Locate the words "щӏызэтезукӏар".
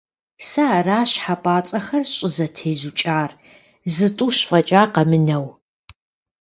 2.15-3.31